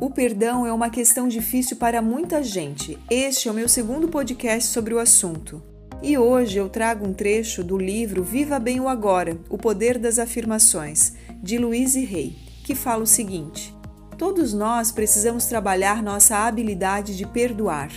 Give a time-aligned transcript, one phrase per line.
[0.00, 2.96] O perdão é uma questão difícil para muita gente.
[3.10, 5.60] Este é o meu segundo podcast sobre o assunto.
[6.00, 10.20] E hoje eu trago um trecho do livro Viva Bem o Agora: O Poder das
[10.20, 13.74] Afirmações, de Louise Hay, que fala o seguinte:
[14.16, 17.90] Todos nós precisamos trabalhar nossa habilidade de perdoar.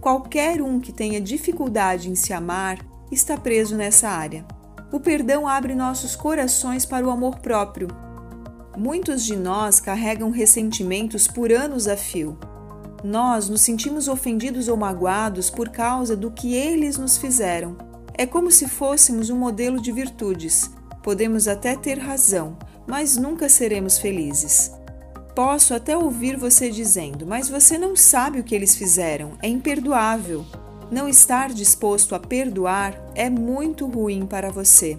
[0.00, 2.78] Qualquer um que tenha dificuldade em se amar
[3.10, 4.46] está preso nessa área.
[4.92, 7.88] O perdão abre nossos corações para o amor próprio
[8.78, 12.38] Muitos de nós carregam ressentimentos por anos a fio.
[13.02, 17.76] Nós nos sentimos ofendidos ou magoados por causa do que eles nos fizeram.
[18.14, 20.70] É como se fôssemos um modelo de virtudes.
[21.02, 24.70] Podemos até ter razão, mas nunca seremos felizes.
[25.34, 30.46] Posso até ouvir você dizendo, mas você não sabe o que eles fizeram, é imperdoável.
[30.88, 34.96] Não estar disposto a perdoar é muito ruim para você.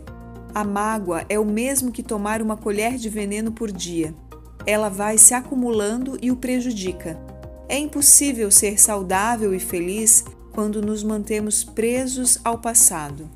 [0.54, 4.14] A mágoa é o mesmo que tomar uma colher de veneno por dia.
[4.66, 7.20] Ela vai se acumulando e o prejudica.
[7.68, 13.30] É impossível ser saudável e feliz quando nos mantemos presos ao passado.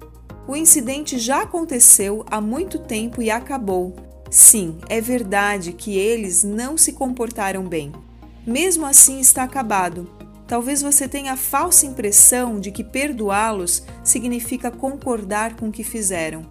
[0.47, 3.95] O incidente já aconteceu há muito tempo e acabou.
[4.29, 7.91] Sim, é verdade que eles não se comportaram bem.
[8.45, 10.09] Mesmo assim, está acabado.
[10.47, 16.45] Talvez você tenha a falsa impressão de que perdoá-los significa concordar com o que fizeram.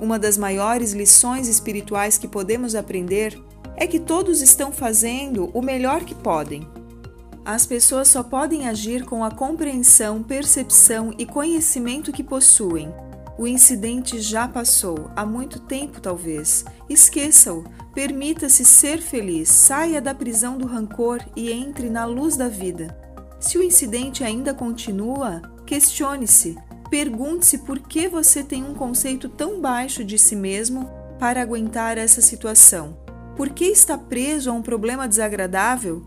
[0.00, 3.38] Uma das maiores lições espirituais que podemos aprender
[3.76, 6.66] é que todos estão fazendo o melhor que podem.
[7.44, 12.92] As pessoas só podem agir com a compreensão, percepção e conhecimento que possuem.
[13.38, 16.64] O incidente já passou, há muito tempo talvez.
[16.88, 17.64] Esqueça-o,
[17.94, 22.96] permita-se ser feliz, saia da prisão do rancor e entre na luz da vida.
[23.38, 26.56] Se o incidente ainda continua, questione-se:
[26.90, 32.20] Pergunte-se por que você tem um conceito tão baixo de si mesmo para aguentar essa
[32.20, 32.98] situação.
[33.36, 36.04] Por que está preso a um problema desagradável?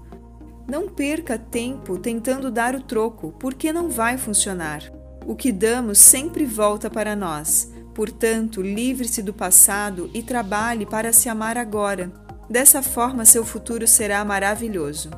[0.67, 4.83] Não perca tempo tentando dar o troco, porque não vai funcionar.
[5.25, 7.72] O que damos sempre volta para nós.
[7.95, 12.11] Portanto, livre-se do passado e trabalhe para se amar agora.
[12.49, 15.09] Dessa forma, seu futuro será maravilhoso.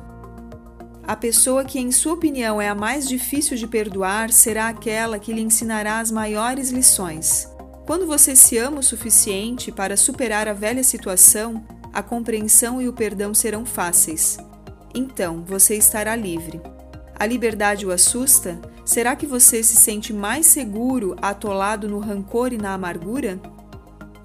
[1.06, 5.32] A pessoa que, em sua opinião, é a mais difícil de perdoar será aquela que
[5.32, 7.48] lhe ensinará as maiores lições.
[7.86, 12.92] Quando você se ama o suficiente para superar a velha situação, a compreensão e o
[12.92, 14.36] perdão serão fáceis.
[14.92, 16.60] Então você estará livre.
[17.14, 18.60] A liberdade o assusta?
[18.84, 23.40] Será que você se sente mais seguro atolado no rancor e na amargura?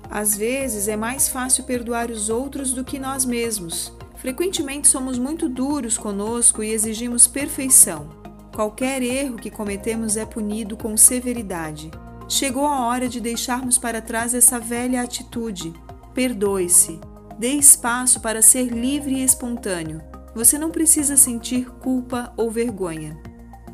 [0.10, 3.94] Às vezes é mais fácil perdoar os outros do que nós mesmos.
[4.22, 8.08] Frequentemente somos muito duros conosco e exigimos perfeição.
[8.54, 11.90] Qualquer erro que cometemos é punido com severidade.
[12.30, 15.74] Chegou a hora de deixarmos para trás essa velha atitude.
[16.14, 17.00] Perdoe-se.
[17.40, 20.04] Dê espaço para ser livre e espontâneo.
[20.36, 23.20] Você não precisa sentir culpa ou vergonha.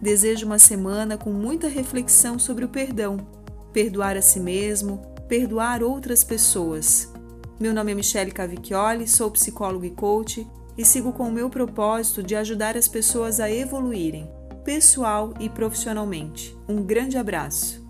[0.02, 3.18] Desejo uma semana com muita reflexão sobre o perdão.
[3.74, 7.12] Perdoar a si mesmo, perdoar outras pessoas.
[7.59, 10.47] Meu nome é Michele Cavicchioli, sou psicólogo e coach
[10.78, 14.29] e sigo com o meu propósito de ajudar as pessoas a evoluírem,
[14.63, 16.56] pessoal e profissionalmente.
[16.69, 17.87] Um grande abraço!